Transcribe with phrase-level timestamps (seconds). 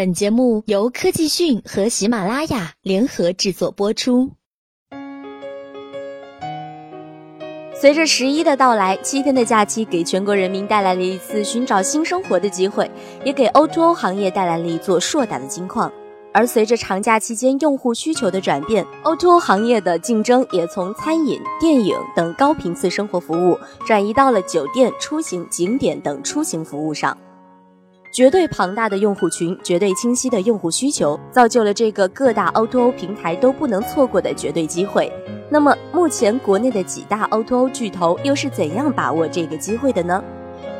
[0.00, 4.30] 本节目由科技讯和喜马拉雅联合制作播出。
[7.74, 12.90] 随着十一的到来，七天的假期给全国人民带来了一次寻找新生活的机会，
[13.26, 15.92] 也给 O2O 行业带来了一座硕大的金矿。
[16.32, 27.14] 而随着长假期间用户需求的转变，O2O 行业的竞争也从餐饮、电影等高频次生活服务转移到了酒店、出行、景点等出行服务上。
[28.12, 35.12] 绝对庞大的用户群，绝对清晰的用户需求，造就了这个各大 O2O 平台都不能错过的绝对机会。
[35.48, 40.22] 那么，目前国内的几大 O2O 巨头又是怎样把握这个机会的呢？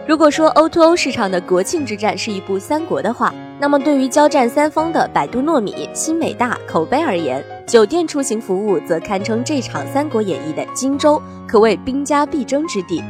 [0.08, 13.00] 如果说 O2O 市场的国庆之战是一部三国的话，那么对于交战三方的百度糯米、新美大、口碑而言，酒店出行服务则堪称这场三国演义的荆州，可谓兵家必争之地。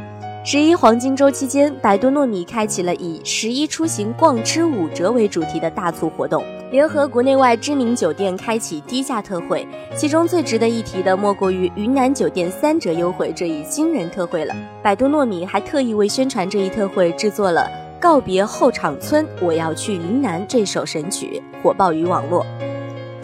[0.43, 9.67] 十一黄金周期间，百度糯米开启了以“十一出行逛吃五折”为主题的大促活动，联合国内外知名酒店开启低价特惠。
[9.95, 14.55] 其中最值得一提的，莫过于云南酒店三折优惠这一惊人特惠了。
[14.81, 17.69] 百度糯米还特意为宣传这一特惠，制作了
[18.01, 22.43] 《告别后场村，我要去云南》这首神曲，火爆于网络。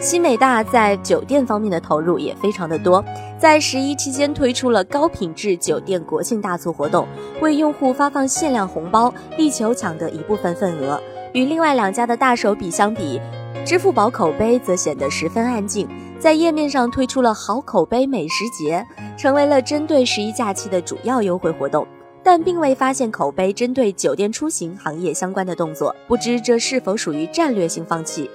[0.00, 3.04] 新美大在酒店方面的投入也非常的多，
[3.36, 7.04] 在十一期间推出了高品质酒店国庆大促活动，
[7.40, 11.00] 为用户发放限量红包，力求抢得一部分份额。
[11.32, 13.20] 与另外两家的大手笔相比，
[13.66, 15.88] 支付宝口碑则显得十分安静，
[16.20, 21.84] 在页面上推出了好口碑美食节，成为了针对十一假期的主要优惠活动，
[22.22, 28.30] 但并未发现口碑针对酒店出行行业相关的动作，不知这是否属于战略性放弃？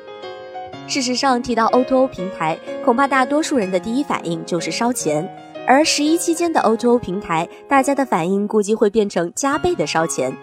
[0.87, 5.27] 事实上，提到 O2O 平台，恐怕大多数人的第一反应就是烧钱。
[5.65, 10.35] 而十一期间的 O2O 平台，大家的反应估计会变成加倍的烧钱。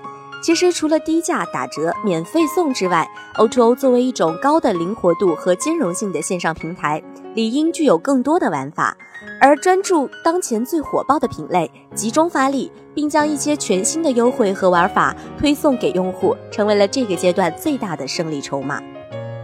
[0.42, 7.02] 其实，除了低价打折、免费送之外，O2O 作为一种高的灵活度和兼容性的线上平台，
[7.34, 8.96] 理应具有更多的玩法。
[9.38, 18.80] 而专注当前最火爆的品类，集中发力，并将一些全新的优惠和玩法推送给用户，成为了这个阶段最大的胜利筹码。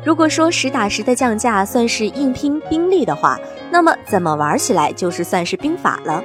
[0.06, 3.37] 如果说实打实的降价算是硬拼兵力的话，
[3.72, 6.22] 那么怎么玩起来就是算是兵法了。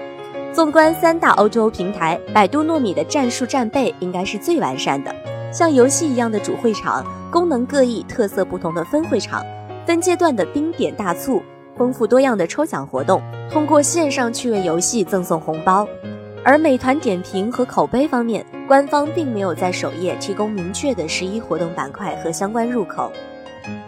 [0.53, 5.11] 纵观三大 O2O 平台，百度糯米的战术战备应该是最完善的，
[5.51, 9.43] 像游戏一样的主会场，功能各异、特色不同的分会场，
[9.87, 11.41] 分阶段的冰点大促，
[11.75, 13.19] 丰富多样的抽奖活动，
[13.51, 15.87] 通过线上趣味游戏赠送红包。
[16.43, 23.11] 而美团点评和口碑方面，官方并没有在首页提供明确的十一活动板块和相关入口。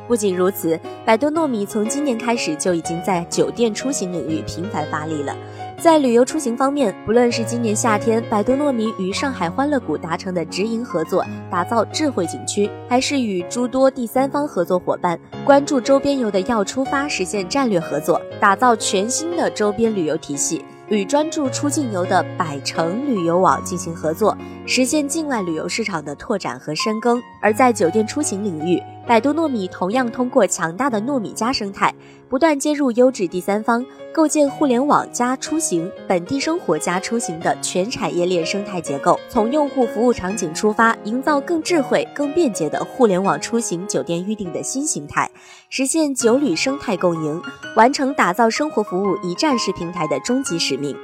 [0.07, 5.35] 不仅如此，百度糯米从今年开始就已经在酒店出行领域频繁发力了。
[5.79, 20.63] 在旅游出行方面，不论是今年夏天百度糯米与上海欢乐谷达成的直营合作，打造智慧景区，还是与诸多第三方合作伙伴关注周边游的要出发实现战略合作，打造全新的周边旅游体系。
[20.90, 27.19] 与专注出境游的百城旅游网进行合作，实现境外旅游市场的拓展和深耕。
[27.41, 31.94] 而在酒店出行领域，百度糯米同样通过强大的糯米加生态，
[32.30, 39.19] 不断接入优质第三方，构建互联网加出行、本地生活加出行的全产业链生态结构。
[39.28, 45.30] 从用户服务场景出发，营造更智慧、更便捷的互联网出行酒店预订的新形态，
[45.70, 47.41] 实现酒旅生态共赢，
[47.75, 50.58] 完成打造生活服务一站式平台的终极。
[50.58, 50.96] 使命。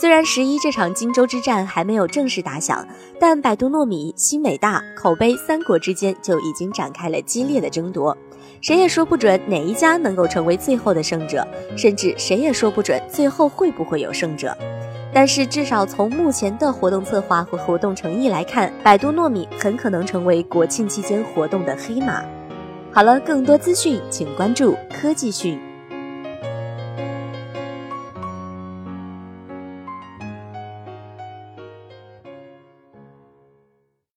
[0.00, 2.88] 虽然十一这场荆州之战还没有正式打响，
[3.20, 8.16] 但百度糯米、新美大、口碑三国之间就已经展开了激烈的争夺。
[8.62, 11.46] 谁也说不准哪一家能够成为最后的胜者，
[11.76, 14.56] 甚至谁也说不准最后会不会有胜者。
[15.12, 22.24] 但是至少从目前的活动策划和活动诚意来看，百度糯米很可能成为国庆期间活动的黑马。
[22.90, 25.60] 好了，更多资讯请关注科技讯。